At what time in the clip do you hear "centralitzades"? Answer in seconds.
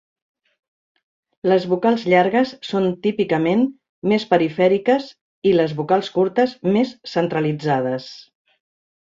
7.15-8.11